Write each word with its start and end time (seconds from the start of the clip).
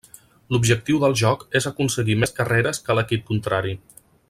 L'objectiu 0.53 1.01
del 1.03 1.13
joc 1.21 1.43
és 1.59 1.69
aconseguir 1.71 2.17
més 2.23 2.35
carreres 2.41 2.83
que 2.89 2.97
l'equip 3.01 3.29
contrari. 3.31 3.77